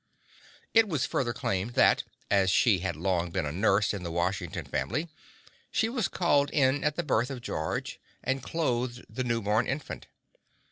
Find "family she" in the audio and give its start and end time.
4.65-5.89